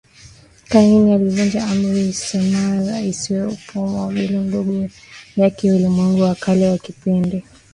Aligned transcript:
Kaini 0.69 1.13
alivunja 1.13 1.63
Amri 1.67 2.09
isemayo 2.09 3.09
usiue 3.09 3.41
alipomuua 3.41 4.01
Habili 4.01 4.37
ndugu 4.37 4.89
yake 5.35 5.71
Ulimwengu 5.71 6.21
wa 6.21 6.35
kale 6.35 6.69
wa 6.69 6.77
kipindi 6.77 7.43